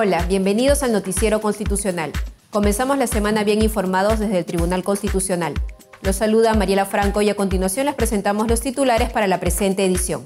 Hola, 0.00 0.24
bienvenidos 0.26 0.84
al 0.84 0.92
Noticiero 0.92 1.40
Constitucional. 1.40 2.12
Comenzamos 2.50 2.98
la 2.98 3.08
semana 3.08 3.42
bien 3.42 3.62
informados 3.62 4.20
desde 4.20 4.38
el 4.38 4.44
Tribunal 4.44 4.84
Constitucional. 4.84 5.54
Los 6.02 6.14
saluda 6.14 6.54
Mariela 6.54 6.86
Franco 6.86 7.20
y 7.20 7.30
a 7.30 7.34
continuación 7.34 7.86
les 7.86 7.96
presentamos 7.96 8.46
los 8.46 8.60
titulares 8.60 9.10
para 9.10 9.26
la 9.26 9.40
presente 9.40 9.84
edición. 9.84 10.24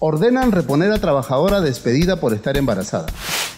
Ordenan 0.00 0.52
reponer 0.52 0.92
a 0.92 0.98
trabajadora 0.98 1.62
despedida 1.62 2.20
por 2.20 2.34
estar 2.34 2.58
embarazada. 2.58 3.06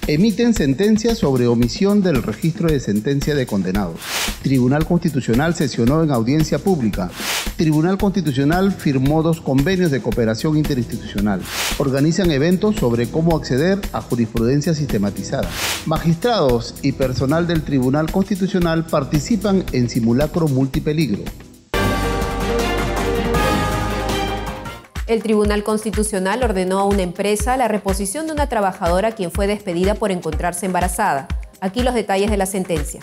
Emiten 0.09 0.55
sentencia 0.55 1.15
sobre 1.15 1.47
omisión 1.49 2.01
del 2.01 2.23
registro 2.23 2.71
de 2.71 2.81
sentencia 2.81 3.35
de 3.35 3.47
condenados. 3.47 4.01
Tribunal 4.43 4.87
Constitucional 4.87 5.55
sesionó 5.55 6.03
en 6.03 6.11
audiencia 6.11 6.59
pública. 6.59 7.11
Tribunal 7.59 7.99
Constitucional 7.99 8.73
firmó 8.73 9.23
dos 9.23 9.43
convenios 9.43 9.91
de 9.91 10.01
cooperación 10.01 10.57
interinstitucional. 10.57 11.43
Organizan 11.77 12.31
eventos 12.31 12.77
sobre 12.77 13.11
cómo 13.11 13.37
acceder 13.37 13.83
a 13.93 14.01
jurisprudencia 14.01 14.73
sistematizada. 14.73 15.51
Magistrados 15.85 16.77
y 16.81 16.93
personal 16.93 17.47
del 17.47 17.61
Tribunal 17.61 18.11
Constitucional 18.11 18.87
participan 18.87 19.63
en 19.73 19.91
simulacro 19.91 20.49
multipeligro. 20.49 21.25
El 25.09 25.23
Tribunal 25.23 25.65
Constitucional 25.65 26.43
ordenó 26.43 26.81
a 26.81 26.85
una 26.85 27.01
empresa 27.01 27.57
la 27.57 27.67
reposición 27.67 28.27
de 28.27 28.35
una 28.35 28.51
trabajadora 28.51 29.13
quien 29.13 29.31
fue 29.31 29.47
despedida 29.47 29.95
por 29.95 30.13
encontrarse 30.13 30.67
embarazada. 30.67 31.27
Aquí 31.63 31.83
los 31.83 31.95
detalles 31.95 32.31
de 32.31 32.37
la 32.37 32.45
sentencia. 32.45 33.01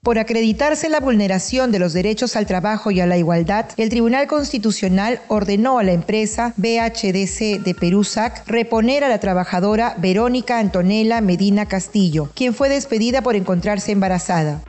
Por 0.00 0.18
acreditarse 0.18 0.88
la 0.88 1.00
vulneración 1.00 1.70
de 1.70 1.78
los 1.78 1.92
derechos 1.92 2.34
al 2.34 2.46
trabajo 2.46 2.90
y 2.90 3.00
a 3.00 3.06
la 3.06 3.18
igualdad, 3.18 3.66
el 3.76 3.90
Tribunal 3.90 4.26
Constitucional 4.26 5.20
ordenó 5.28 5.78
a 5.78 5.84
la 5.84 5.92
empresa 5.92 6.54
BHDC 6.56 7.62
de 7.62 7.76
Perú-SAC 7.78 8.48
reponer 8.48 9.04
a 9.04 9.08
la 9.08 9.20
trabajadora 9.20 9.94
Verónica 9.98 10.58
Antonella 10.58 11.20
Medina 11.20 11.66
Castillo, 11.66 12.30
quien 12.34 12.54
fue 12.54 12.70
despedida 12.70 13.20
por 13.20 13.36
encontrarse 13.36 13.92
embarazada. 13.92 14.62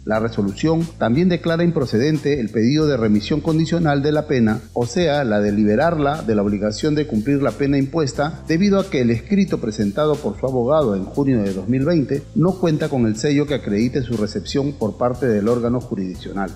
La 0.09 0.19
resolución 0.19 0.87
también 0.97 1.29
declara 1.29 1.63
improcedente 1.63 2.39
el 2.39 2.49
pedido 2.49 2.87
de 2.87 2.97
remisión 2.97 3.41
condicional 3.41 4.01
de 4.01 4.11
la 4.11 4.25
pena, 4.25 4.59
o 4.73 4.87
sea, 4.87 5.23
la 5.23 5.39
de 5.39 5.51
liberarla 5.51 6.23
de 6.23 6.33
la 6.33 6.41
obligación 6.41 6.95
de 6.95 7.05
cumplir 7.05 7.43
la 7.43 7.51
pena 7.51 7.77
impuesta, 7.77 8.43
debido 8.47 8.79
a 8.79 8.89
que 8.89 9.01
el 9.01 9.11
escrito 9.11 9.61
presentado 9.61 10.15
por 10.15 10.39
su 10.39 10.47
abogado 10.47 10.95
en 10.95 11.03
junio 11.03 11.43
de 11.43 11.53
2020 11.53 12.23
no 12.33 12.53
cuenta 12.53 12.89
con 12.89 13.05
el 13.05 13.17
sello 13.17 13.45
que 13.45 13.53
acredite 13.53 14.01
su 14.01 14.17
recepción 14.17 14.73
por 14.73 14.97
parte 14.97 15.27
del 15.27 15.47
órgano 15.47 15.79
jurisdiccional. 15.79 16.49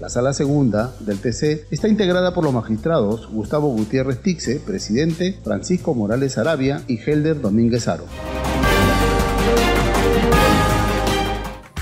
La 0.00 0.08
sala 0.08 0.32
segunda 0.32 0.92
del 0.98 1.20
TC 1.20 1.68
está 1.70 1.86
integrada 1.86 2.34
por 2.34 2.42
los 2.42 2.52
magistrados 2.52 3.28
Gustavo 3.30 3.68
Gutiérrez 3.68 4.20
Tixe, 4.20 4.58
presidente, 4.58 5.38
Francisco 5.44 5.94
Morales 5.94 6.38
Arabia 6.38 6.82
y 6.88 6.98
Helder 6.98 7.40
Domínguez 7.40 7.86
Aro. 7.86 8.06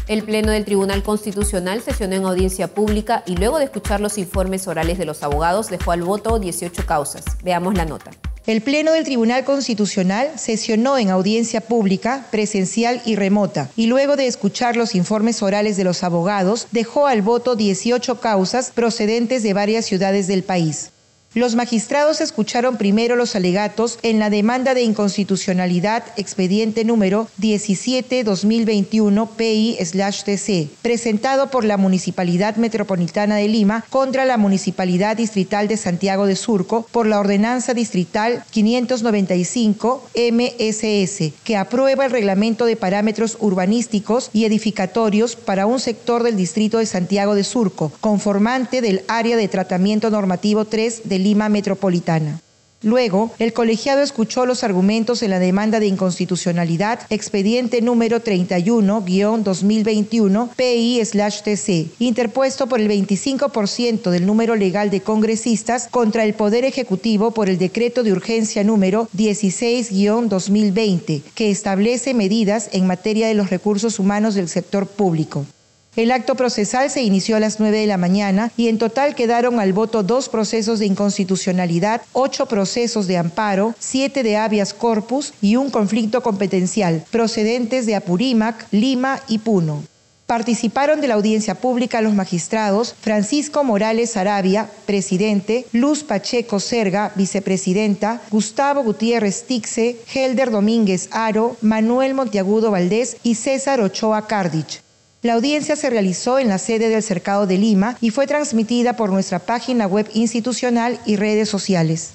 El 0.07 0.23
Pleno 0.23 0.53
del 0.53 0.67
Tribunal 0.67 1.03
Constitucional 1.03 1.81
sesionó 1.81 2.15
en 2.17 2.27
audiencia 2.27 2.69
pública 2.69 3.23
y 3.25 3.37
luego 3.37 3.57
de 3.57 3.65
escuchar 3.65 4.03
los 4.03 4.19
informes 4.19 4.69
orales 4.69 4.99
de 4.99 5.07
los 5.07 5.23
abogados 5.23 5.71
dejó 5.71 5.93
al 5.93 6.03
voto 6.03 6.39
18 6.39 6.85
causas. 6.85 7.25
Veamos 7.43 7.75
la 7.75 7.87
nota. 7.87 8.11
El 8.47 8.61
Pleno 8.61 8.93
del 8.93 9.05
Tribunal 9.05 9.47
Constitucional 9.47 10.33
sesionó 10.37 10.99
en 10.99 11.09
audiencia 11.09 11.63
pública, 11.63 12.27
presencial 12.31 13.01
y 13.07 13.17
remota, 13.17 13.71
y 13.77 13.87
luego 13.87 14.17
de 14.17 14.27
escuchar 14.27 14.77
los 14.77 14.95
informes 14.95 15.43
orales 15.43 15.79
de 15.79 15.85
los 15.85 16.05
abogados, 16.05 16.67
dejó 16.71 17.07
al 17.07 17.23
voto 17.23 17.57
18 17.57 18.21
causas 18.21 18.73
procedentes 18.73 19.43
de 19.43 19.55
varias 19.55 19.87
ciudades 19.87 20.27
del 20.27 20.43
país. 20.43 20.91
Los 21.35 21.57
magistrados 21.57 22.21
escucharon 22.21 22.77
primero 22.77 23.17
los 23.17 23.35
alegatos 23.35 23.99
en 24.03 24.21
la 24.21 24.31
demanda 24.31 24.73
de 24.73 24.83
inconstitucionalidad 24.83 26.05
expediente 26.17 26.85
número 26.85 27.27
17-2021 27.41 29.29
PI-TC, 29.37 30.69
presentado 30.81 31.51
por 31.51 31.65
la 31.65 31.77
Municipalidad 31.77 32.55
Metropolitana 32.55 33.35
de 33.35 33.49
Lima 33.49 33.85
contra 33.91 34.25
la 34.25 34.37
Municipalidad 34.37 35.17
Distrital 35.17 35.67
de 35.67 35.77
Santiago 35.77 36.27
de 36.27 36.37
Surco 36.37 36.87
por 36.93 37.09
la 37.09 37.19
Ordenanza 37.19 37.75
Distrital 37.75 38.45
595 38.53 40.09
MSS, 40.15 41.33
que 41.43 41.57
aprueba 41.57 42.05
el 42.05 42.13
reglamento 42.13 42.65
de 42.65 42.77
parámetros 42.77 43.39
urbanísticos 43.41 44.31
y 44.33 44.45
edificatorios 44.45 45.35
para 45.35 45.67
un 45.67 45.81
sector 45.81 46.23
del 46.23 46.37
Distrito 46.37 46.79
de 46.79 46.87
Santiago 46.87 47.35
de 47.35 47.43
Surco, 47.43 47.91
conformante 48.01 48.81
del 48.81 49.03
área 49.09 49.37
de 49.37 49.49
tratamiento 49.49 50.11
normativo 50.11 50.65
3 50.65 51.03
del 51.07 51.24
Lima 51.25 51.49
Metropolitana. 51.49 52.41
Luego, 52.85 53.33
el 53.39 53.53
colegiado 53.55 54.03
escuchó 54.03 54.45
los 54.45 54.63
argumentos 54.63 55.23
en 55.23 55.31
la 55.31 55.39
demanda 55.39 55.81
de 55.81 55.87
inconstitucionalidad 55.87 57.01
expediente 57.09 57.81
número 57.81 58.23
31-2021 58.23 60.51
PI-TC, 60.55 61.93
interpuesto 61.99 62.67
por 62.67 62.83
el 62.83 62.91
25% 62.91 64.11
del 64.11 64.27
número 64.27 64.55
legal 64.55 64.91
de 64.91 65.01
congresistas 65.01 65.89
contra 65.91 66.27
el 66.27 66.35
Poder 66.35 66.67
Ejecutivo 66.67 67.31
por 67.31 67.49
el 67.49 67.57
decreto 67.57 68.03
de 68.03 68.13
urgencia 68.13 68.63
número 68.65 69.09
16-2020, 69.17 71.23
que 71.35 71.51
establece 71.51 72.13
medidas 72.13 72.69
en 72.73 72.87
materia 72.87 73.29
de 73.29 73.35
los 73.35 73.49
recursos 73.49 73.99
humanos 73.99 74.35
del 74.35 74.51
sector 74.51 74.87
público. 74.87 75.47
El 75.97 76.11
acto 76.11 76.35
procesal 76.35 76.91
se 76.91 77.03
inició 77.03 77.37
a 77.37 77.41
las 77.41 77.61
9 77.61 77.79
de 77.79 77.87
la 77.87 77.99
mañana 77.99 78.51
y 78.57 78.67
en 78.67 78.79
total 78.79 79.15
quedaron 79.15 79.61
al 79.61 79.73
voto 79.73 80.03
dos 80.03 80.29
procesos 80.29 80.81
de 80.81 80.87
inconstitucionalidad, 80.87 82.03
ocho 82.13 82.47
procesos 82.47 83.07
de 83.07 83.17
amparo, 83.17 83.75
siete 83.79 84.25
de 84.25 84.37
habeas 84.37 84.75
corpus 84.75 85.33
y 85.41 85.55
un 85.55 85.71
conflicto 85.71 86.21
competencial, 86.21 87.05
procedentes 87.13 87.87
de 87.87 87.95
Apurímac, 87.95 88.67
Lima 88.73 89.21
y 89.29 89.39
Puno. 89.39 89.85
Participaron 90.27 91.01
de 91.01 91.07
la 91.07 91.15
audiencia 91.15 91.55
pública 91.55 92.01
los 92.01 92.15
magistrados 92.15 92.97
Francisco 93.01 93.63
Morales 93.63 94.17
Arabia, 94.17 94.71
presidente, 94.87 95.67
Luz 95.73 96.03
Pacheco 96.03 96.59
Serga, 96.59 97.13
vicepresidenta, 97.15 98.21
Gustavo 98.31 98.83
Gutiérrez 98.83 99.45
Tixe, 99.45 99.99
Helder 100.13 100.51
Domínguez 100.51 101.09
Aro, 101.13 101.57
Manuel 101.61 102.15
Monteagudo 102.15 102.73
Valdés 102.73 103.19
y 103.23 103.37
César 103.37 103.81
Ochoa 103.81 104.27
Cardich. 104.27 104.84
La 105.25 105.33
audiencia 105.33 105.75
se 105.75 105.89
realizó 105.89 106.39
en 106.39 106.49
la 106.49 106.59
sede 106.59 106.91
del 106.91 107.03
Cercado 107.03 107.47
de 107.47 107.57
Lima 107.57 107.97
y 108.03 108.11
fue 108.11 108.27
transmitida 108.27 108.95
por 108.95 109.09
nuestra 109.09 109.39
página 109.39 109.87
web 109.87 110.07
institucional 110.13 110.99
y 111.07 111.17
redes 111.17 111.49
sociales. 111.49 112.13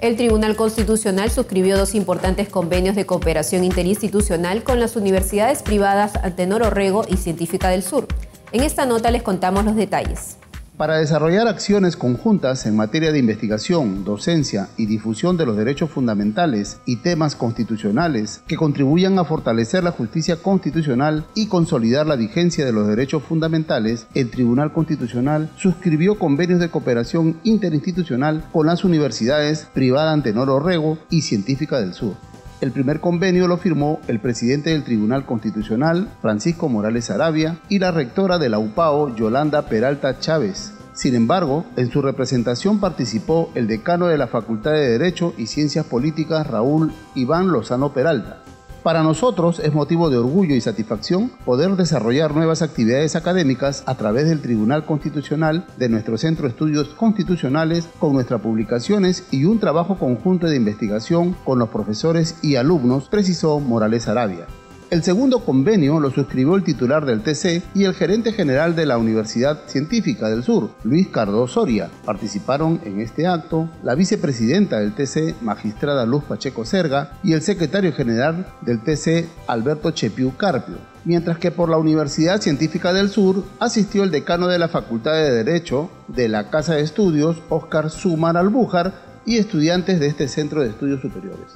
El 0.00 0.16
Tribunal 0.16 0.54
Constitucional 0.54 1.30
suscribió 1.30 1.78
dos 1.78 1.94
importantes 1.94 2.50
convenios 2.50 2.94
de 2.94 3.06
cooperación 3.06 3.64
interinstitucional 3.64 4.62
con 4.62 4.80
las 4.80 4.96
universidades 4.96 5.62
privadas 5.62 6.16
Antenor 6.16 6.62
Orrego 6.62 7.06
y 7.08 7.16
Científica 7.16 7.70
del 7.70 7.82
Sur. 7.82 8.06
En 8.52 8.62
esta 8.62 8.84
nota 8.84 9.10
les 9.10 9.22
contamos 9.22 9.64
los 9.64 9.76
detalles. 9.76 10.37
Para 10.78 10.98
desarrollar 10.98 11.48
acciones 11.48 11.96
conjuntas 11.96 12.64
en 12.64 12.76
materia 12.76 13.10
de 13.10 13.18
investigación, 13.18 14.04
docencia 14.04 14.68
y 14.76 14.86
difusión 14.86 15.36
de 15.36 15.44
los 15.44 15.56
derechos 15.56 15.90
fundamentales 15.90 16.78
y 16.86 16.98
temas 16.98 17.34
constitucionales 17.34 18.44
que 18.46 18.54
contribuyan 18.54 19.18
a 19.18 19.24
fortalecer 19.24 19.82
la 19.82 19.90
justicia 19.90 20.36
constitucional 20.36 21.26
y 21.34 21.48
consolidar 21.48 22.06
la 22.06 22.14
vigencia 22.14 22.64
de 22.64 22.72
los 22.72 22.86
derechos 22.86 23.24
fundamentales, 23.24 24.06
el 24.14 24.30
Tribunal 24.30 24.72
Constitucional 24.72 25.50
suscribió 25.56 26.16
convenios 26.16 26.60
de 26.60 26.70
cooperación 26.70 27.40
interinstitucional 27.42 28.44
con 28.52 28.68
las 28.68 28.84
universidades 28.84 29.66
privada 29.74 30.12
Antenor 30.12 30.48
Orrego 30.48 30.96
y 31.10 31.22
Científica 31.22 31.80
del 31.80 31.92
Sur. 31.92 32.27
El 32.60 32.72
primer 32.72 32.98
convenio 32.98 33.46
lo 33.46 33.56
firmó 33.56 34.00
el 34.08 34.18
presidente 34.18 34.70
del 34.70 34.82
Tribunal 34.82 35.24
Constitucional, 35.24 36.08
Francisco 36.20 36.68
Morales 36.68 37.08
Arabia, 37.08 37.60
y 37.68 37.78
la 37.78 37.92
rectora 37.92 38.38
de 38.38 38.48
la 38.48 38.58
UPAO, 38.58 39.14
Yolanda 39.14 39.68
Peralta 39.68 40.18
Chávez. 40.18 40.74
Sin 40.92 41.14
embargo, 41.14 41.64
en 41.76 41.88
su 41.92 42.02
representación 42.02 42.80
participó 42.80 43.52
el 43.54 43.68
decano 43.68 44.08
de 44.08 44.18
la 44.18 44.26
Facultad 44.26 44.72
de 44.72 44.98
Derecho 44.98 45.34
y 45.38 45.46
Ciencias 45.46 45.86
Políticas, 45.86 46.48
Raúl 46.48 46.90
Iván 47.14 47.52
Lozano 47.52 47.92
Peralta. 47.92 48.42
Para 48.82 49.02
nosotros 49.02 49.58
es 49.58 49.74
motivo 49.74 50.08
de 50.08 50.18
orgullo 50.18 50.54
y 50.54 50.60
satisfacción 50.60 51.30
poder 51.44 51.72
desarrollar 51.72 52.34
nuevas 52.34 52.62
actividades 52.62 53.16
académicas 53.16 53.82
a 53.86 53.96
través 53.96 54.28
del 54.28 54.40
Tribunal 54.40 54.84
Constitucional 54.86 55.66
de 55.76 55.88
nuestro 55.88 56.16
Centro 56.16 56.44
de 56.44 56.50
Estudios 56.50 56.88
Constitucionales 56.90 57.88
con 57.98 58.12
nuestras 58.12 58.40
publicaciones 58.40 59.26
y 59.32 59.44
un 59.44 59.58
trabajo 59.58 59.98
conjunto 59.98 60.46
de 60.46 60.56
investigación 60.56 61.36
con 61.44 61.58
los 61.58 61.70
profesores 61.70 62.36
y 62.40 62.54
alumnos, 62.54 63.08
precisó 63.08 63.58
Morales 63.58 64.06
Arabia. 64.06 64.46
El 64.90 65.02
segundo 65.02 65.44
convenio 65.44 66.00
lo 66.00 66.10
suscribió 66.10 66.56
el 66.56 66.64
titular 66.64 67.04
del 67.04 67.20
TC 67.20 67.62
y 67.74 67.84
el 67.84 67.92
gerente 67.92 68.32
general 68.32 68.74
de 68.74 68.86
la 68.86 68.96
Universidad 68.96 69.66
Científica 69.66 70.30
del 70.30 70.42
Sur, 70.42 70.70
Luis 70.82 71.08
Cardo 71.08 71.46
Soria. 71.46 71.90
Participaron 72.06 72.80
en 72.84 73.02
este 73.02 73.26
acto 73.26 73.68
la 73.82 73.94
vicepresidenta 73.94 74.80
del 74.80 74.94
TC, 74.94 75.42
magistrada 75.42 76.06
Luz 76.06 76.24
Pacheco 76.24 76.64
Serga, 76.64 77.18
y 77.22 77.34
el 77.34 77.42
secretario 77.42 77.92
general 77.92 78.46
del 78.62 78.80
TC, 78.80 79.28
Alberto 79.46 79.90
Chepiu 79.90 80.34
Carpio. 80.38 80.76
Mientras 81.04 81.36
que 81.36 81.50
por 81.50 81.68
la 81.68 81.76
Universidad 81.76 82.40
Científica 82.40 82.94
del 82.94 83.10
Sur 83.10 83.44
asistió 83.60 84.04
el 84.04 84.10
decano 84.10 84.48
de 84.48 84.58
la 84.58 84.68
Facultad 84.68 85.12
de 85.12 85.44
Derecho 85.44 85.90
de 86.06 86.28
la 86.28 86.48
Casa 86.48 86.76
de 86.76 86.80
Estudios, 86.80 87.42
Óscar 87.50 87.90
Sumar 87.90 88.38
Albújar, 88.38 89.06
y 89.26 89.36
estudiantes 89.36 90.00
de 90.00 90.06
este 90.06 90.26
Centro 90.26 90.62
de 90.62 90.70
Estudios 90.70 91.02
Superiores. 91.02 91.52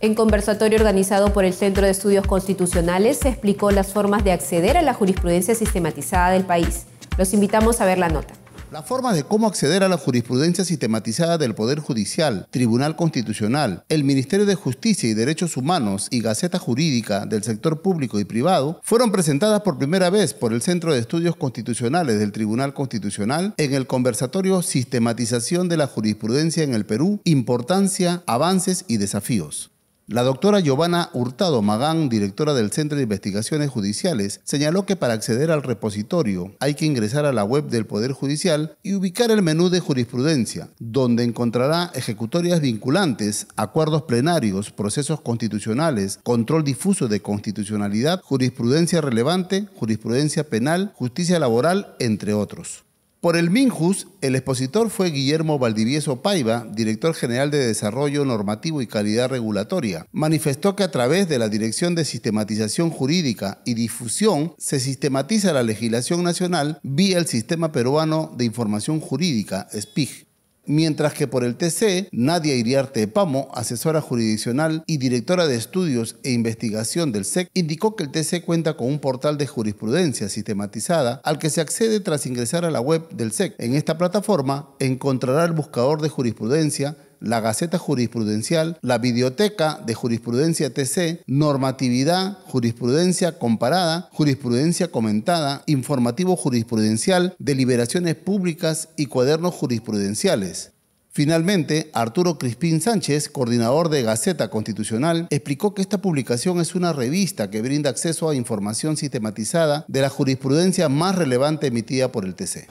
En 0.00 0.14
conversatorio 0.14 0.78
organizado 0.78 1.32
por 1.32 1.44
el 1.44 1.52
Centro 1.52 1.84
de 1.84 1.90
Estudios 1.90 2.24
Constitucionales 2.24 3.18
se 3.18 3.30
explicó 3.30 3.72
las 3.72 3.92
formas 3.92 4.22
de 4.22 4.30
acceder 4.30 4.76
a 4.76 4.82
la 4.82 4.94
jurisprudencia 4.94 5.56
sistematizada 5.56 6.30
del 6.30 6.44
país. 6.44 6.84
Los 7.16 7.34
invitamos 7.34 7.80
a 7.80 7.84
ver 7.84 7.98
la 7.98 8.08
nota. 8.08 8.32
La 8.70 8.82
forma 8.82 9.12
de 9.12 9.24
cómo 9.24 9.48
acceder 9.48 9.82
a 9.82 9.88
la 9.88 9.96
jurisprudencia 9.96 10.64
sistematizada 10.64 11.36
del 11.36 11.56
Poder 11.56 11.80
Judicial, 11.80 12.46
Tribunal 12.52 12.94
Constitucional, 12.94 13.82
el 13.88 14.04
Ministerio 14.04 14.46
de 14.46 14.54
Justicia 14.54 15.08
y 15.08 15.14
Derechos 15.14 15.56
Humanos 15.56 16.06
y 16.12 16.20
Gaceta 16.20 16.60
Jurídica 16.60 17.26
del 17.26 17.42
sector 17.42 17.82
público 17.82 18.20
y 18.20 18.24
privado 18.24 18.80
fueron 18.84 19.10
presentadas 19.10 19.62
por 19.62 19.78
primera 19.78 20.10
vez 20.10 20.32
por 20.32 20.52
el 20.52 20.62
Centro 20.62 20.92
de 20.92 21.00
Estudios 21.00 21.34
Constitucionales 21.34 22.20
del 22.20 22.30
Tribunal 22.30 22.72
Constitucional 22.72 23.52
en 23.56 23.74
el 23.74 23.88
conversatorio 23.88 24.62
Sistematización 24.62 25.68
de 25.68 25.76
la 25.76 25.88
Jurisprudencia 25.88 26.62
en 26.62 26.74
el 26.74 26.86
Perú, 26.86 27.20
Importancia, 27.24 28.22
Avances 28.26 28.84
y 28.86 28.98
Desafíos. 28.98 29.72
La 30.10 30.22
doctora 30.22 30.60
Giovanna 30.60 31.10
Hurtado 31.12 31.60
Magán, 31.60 32.08
directora 32.08 32.54
del 32.54 32.72
Centro 32.72 32.96
de 32.96 33.02
Investigaciones 33.02 33.68
Judiciales, 33.68 34.40
señaló 34.42 34.86
que 34.86 34.96
para 34.96 35.12
acceder 35.12 35.50
al 35.50 35.62
repositorio 35.62 36.56
hay 36.60 36.72
que 36.72 36.86
ingresar 36.86 37.26
a 37.26 37.32
la 37.34 37.44
web 37.44 37.66
del 37.66 37.84
Poder 37.84 38.12
Judicial 38.12 38.74
y 38.82 38.94
ubicar 38.94 39.30
el 39.30 39.42
menú 39.42 39.68
de 39.68 39.80
jurisprudencia, 39.80 40.70
donde 40.78 41.24
encontrará 41.24 41.92
ejecutorias 41.94 42.62
vinculantes, 42.62 43.48
acuerdos 43.54 44.04
plenarios, 44.04 44.70
procesos 44.70 45.20
constitucionales, 45.20 46.18
control 46.22 46.64
difuso 46.64 47.06
de 47.06 47.20
constitucionalidad, 47.20 48.22
jurisprudencia 48.22 49.02
relevante, 49.02 49.68
jurisprudencia 49.74 50.48
penal, 50.48 50.90
justicia 50.94 51.38
laboral, 51.38 51.94
entre 51.98 52.32
otros. 52.32 52.87
Por 53.28 53.36
el 53.36 53.50
Minjus, 53.50 54.06
el 54.22 54.36
expositor 54.36 54.88
fue 54.88 55.10
Guillermo 55.10 55.58
Valdivieso 55.58 56.22
Paiva, 56.22 56.66
director 56.72 57.12
general 57.12 57.50
de 57.50 57.58
Desarrollo 57.58 58.24
Normativo 58.24 58.80
y 58.80 58.86
Calidad 58.86 59.28
Regulatoria. 59.28 60.06
Manifestó 60.12 60.74
que 60.74 60.82
a 60.82 60.90
través 60.90 61.28
de 61.28 61.38
la 61.38 61.50
Dirección 61.50 61.94
de 61.94 62.06
Sistematización 62.06 62.88
Jurídica 62.88 63.60
y 63.66 63.74
Difusión 63.74 64.54
se 64.56 64.80
sistematiza 64.80 65.52
la 65.52 65.62
legislación 65.62 66.22
nacional 66.22 66.80
vía 66.82 67.18
el 67.18 67.26
Sistema 67.26 67.70
Peruano 67.70 68.32
de 68.34 68.46
Información 68.46 68.98
Jurídica, 68.98 69.68
SPIG 69.78 70.27
mientras 70.68 71.14
que 71.14 71.26
por 71.26 71.42
el 71.42 71.56
TC, 71.56 72.08
Nadia 72.12 72.54
Iriarte 72.54 73.08
Pamo, 73.08 73.50
asesora 73.54 74.00
jurisdiccional 74.00 74.84
y 74.86 74.98
directora 74.98 75.46
de 75.46 75.56
estudios 75.56 76.16
e 76.22 76.30
investigación 76.30 77.10
del 77.10 77.24
SEC, 77.24 77.50
indicó 77.54 77.96
que 77.96 78.04
el 78.04 78.10
TC 78.10 78.44
cuenta 78.44 78.76
con 78.76 78.86
un 78.86 79.00
portal 79.00 79.38
de 79.38 79.46
jurisprudencia 79.46 80.28
sistematizada 80.28 81.20
al 81.24 81.38
que 81.38 81.50
se 81.50 81.60
accede 81.60 82.00
tras 82.00 82.26
ingresar 82.26 82.64
a 82.64 82.70
la 82.70 82.80
web 82.80 83.08
del 83.10 83.32
SEC. 83.32 83.54
En 83.58 83.74
esta 83.74 83.98
plataforma 83.98 84.70
encontrará 84.78 85.44
el 85.44 85.52
buscador 85.52 86.02
de 86.02 86.08
jurisprudencia, 86.08 86.96
la 87.20 87.40
Gaceta 87.40 87.78
Jurisprudencial, 87.78 88.78
la 88.82 88.98
Biblioteca 88.98 89.80
de 89.84 89.94
Jurisprudencia 89.94 90.72
TC, 90.72 91.22
Normatividad, 91.26 92.38
Jurisprudencia 92.44 93.38
Comparada, 93.38 94.08
Jurisprudencia 94.12 94.90
Comentada, 94.90 95.62
Informativo 95.66 96.36
Jurisprudencial, 96.36 97.34
Deliberaciones 97.38 98.14
Públicas 98.14 98.88
y 98.96 99.06
Cuadernos 99.06 99.54
Jurisprudenciales. 99.54 100.72
Finalmente, 101.10 101.90
Arturo 101.94 102.38
Crispín 102.38 102.80
Sánchez, 102.80 103.28
coordinador 103.28 103.88
de 103.88 104.02
Gaceta 104.02 104.50
Constitucional, 104.50 105.26
explicó 105.30 105.74
que 105.74 105.82
esta 105.82 106.00
publicación 106.00 106.60
es 106.60 106.76
una 106.76 106.92
revista 106.92 107.50
que 107.50 107.60
brinda 107.60 107.90
acceso 107.90 108.28
a 108.28 108.36
información 108.36 108.96
sistematizada 108.96 109.84
de 109.88 110.02
la 110.02 110.10
jurisprudencia 110.10 110.88
más 110.88 111.16
relevante 111.16 111.66
emitida 111.66 112.12
por 112.12 112.24
el 112.24 112.36
TC. 112.36 112.68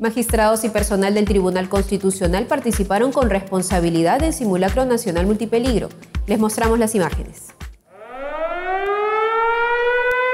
Magistrados 0.00 0.64
y 0.64 0.70
personal 0.70 1.12
del 1.12 1.26
Tribunal 1.26 1.68
Constitucional 1.68 2.46
participaron 2.46 3.12
con 3.12 3.28
responsabilidad 3.28 4.22
en 4.22 4.32
simulacro 4.32 4.86
nacional 4.86 5.26
multipeligro. 5.26 5.90
Les 6.26 6.38
mostramos 6.38 6.78
las 6.78 6.94
imágenes. 6.94 7.48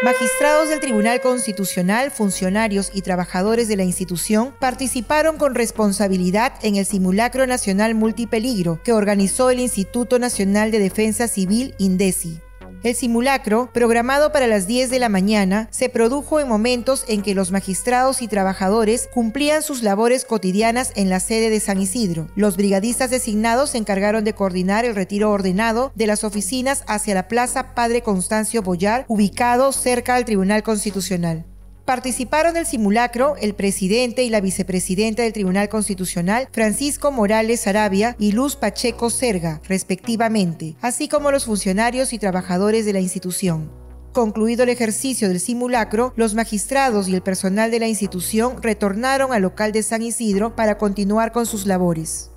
Magistrados 0.04 0.68
del 0.68 0.78
Tribunal 0.78 1.20
Constitucional, 1.20 2.12
funcionarios 2.12 2.92
y 2.94 3.02
trabajadores 3.02 3.66
de 3.66 3.76
la 3.76 3.82
institución 3.82 4.54
participaron 4.60 5.36
con 5.36 5.56
responsabilidad 5.56 6.52
en 6.62 6.76
el 6.76 6.86
Simulacro 6.86 7.48
Nacional 7.48 7.96
Multipeligro 7.96 8.80
que 8.84 8.92
organizó 8.92 9.50
el 9.50 9.58
Instituto 9.58 10.20
Nacional 10.20 10.70
de 10.70 10.78
Defensa 10.78 11.26
Civil, 11.26 11.74
INDECI. 11.78 12.40
El 12.82 12.94
simulacro, 12.94 13.70
programado 13.72 14.32
para 14.32 14.46
las 14.46 14.66
10 14.66 14.90
de 14.90 14.98
la 14.98 15.08
mañana, 15.08 15.68
se 15.70 15.88
produjo 15.88 16.38
en 16.40 16.48
momentos 16.48 17.04
en 17.08 17.22
que 17.22 17.34
los 17.34 17.50
magistrados 17.50 18.22
y 18.22 18.28
trabajadores 18.28 19.08
cumplían 19.12 19.62
sus 19.62 19.82
labores 19.82 20.24
cotidianas 20.24 20.92
en 20.94 21.10
la 21.10 21.20
sede 21.20 21.50
de 21.50 21.60
San 21.60 21.80
Isidro. 21.80 22.28
Los 22.36 22.56
brigadistas 22.56 23.10
designados 23.10 23.70
se 23.70 23.78
encargaron 23.78 24.24
de 24.24 24.34
coordinar 24.34 24.84
el 24.84 24.94
retiro 24.94 25.30
ordenado 25.30 25.90
de 25.94 26.06
las 26.06 26.22
oficinas 26.22 26.84
hacia 26.86 27.14
la 27.14 27.28
Plaza 27.28 27.74
Padre 27.74 28.02
Constancio 28.02 28.62
Boyar, 28.62 29.04
ubicado 29.08 29.72
cerca 29.72 30.14
al 30.14 30.24
Tribunal 30.24 30.62
Constitucional. 30.62 31.44
Participaron 31.86 32.54
del 32.54 32.66
simulacro 32.66 33.36
el 33.40 33.54
presidente 33.54 34.24
y 34.24 34.28
la 34.28 34.40
vicepresidenta 34.40 35.22
del 35.22 35.32
Tribunal 35.32 35.68
Constitucional, 35.68 36.48
Francisco 36.50 37.12
Morales 37.12 37.68
Arabia 37.68 38.16
y 38.18 38.32
Luz 38.32 38.56
Pacheco 38.56 39.08
Serga, 39.08 39.60
respectivamente, 39.68 40.74
así 40.80 41.06
como 41.08 41.30
los 41.30 41.44
funcionarios 41.44 42.12
y 42.12 42.18
trabajadores 42.18 42.86
de 42.86 42.92
la 42.92 42.98
institución. 42.98 43.70
Concluido 44.12 44.64
el 44.64 44.70
ejercicio 44.70 45.28
del 45.28 45.38
simulacro, 45.38 46.12
los 46.16 46.34
magistrados 46.34 47.06
y 47.06 47.14
el 47.14 47.22
personal 47.22 47.70
de 47.70 47.78
la 47.78 47.86
institución 47.86 48.60
retornaron 48.60 49.32
al 49.32 49.42
local 49.42 49.70
de 49.70 49.84
San 49.84 50.02
Isidro 50.02 50.56
para 50.56 50.78
continuar 50.78 51.30
con 51.30 51.46
sus 51.46 51.66
labores. 51.66 52.30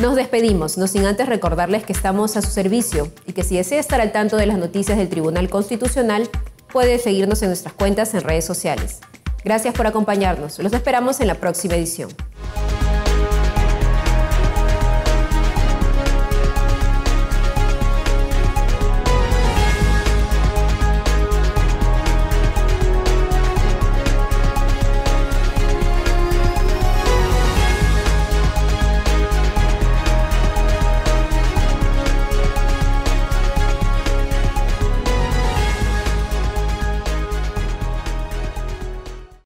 Nos 0.00 0.16
despedimos, 0.16 0.78
no 0.78 0.86
sin 0.86 1.04
antes 1.04 1.28
recordarles 1.28 1.84
que 1.84 1.92
estamos 1.92 2.38
a 2.38 2.40
su 2.40 2.50
servicio 2.50 3.12
y 3.26 3.34
que 3.34 3.44
si 3.44 3.58
desea 3.58 3.78
estar 3.78 4.00
al 4.00 4.12
tanto 4.12 4.38
de 4.38 4.46
las 4.46 4.56
noticias 4.56 4.96
del 4.96 5.10
Tribunal 5.10 5.50
Constitucional, 5.50 6.30
puede 6.72 6.98
seguirnos 6.98 7.42
en 7.42 7.48
nuestras 7.48 7.74
cuentas 7.74 8.14
en 8.14 8.22
redes 8.22 8.46
sociales. 8.46 9.00
Gracias 9.44 9.74
por 9.74 9.86
acompañarnos. 9.86 10.58
Los 10.58 10.72
esperamos 10.72 11.20
en 11.20 11.26
la 11.26 11.34
próxima 11.34 11.74
edición. 11.74 12.08